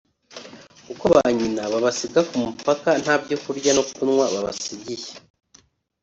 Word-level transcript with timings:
kuko 0.85 1.03
ba 1.13 1.23
nyina 1.37 1.61
babasiga 1.71 2.19
ku 2.29 2.35
mupaka 2.43 2.89
nta 3.03 3.15
byo 3.23 3.37
kurya 3.43 3.71
no 3.77 3.83
kunywa 3.89 4.25
babasigiye 4.33 5.09